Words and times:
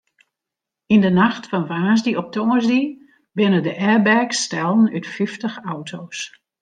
Yn 0.93 1.03
de 1.05 1.11
nacht 1.21 1.43
fan 1.51 1.65
woansdei 1.71 2.13
op 2.21 2.27
tongersdei 2.33 2.83
binne 3.37 3.59
de 3.67 3.73
airbags 3.89 4.37
stellen 4.45 4.91
út 4.97 5.07
fyftich 5.15 5.55
auto's. 5.73 6.19